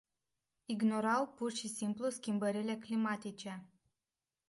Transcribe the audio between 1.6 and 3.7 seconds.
simplu schimbările climatice.